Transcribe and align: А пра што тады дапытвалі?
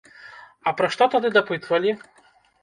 А 0.71 0.73
пра 0.79 0.89
што 0.95 1.07
тады 1.17 1.31
дапытвалі? 1.37 1.95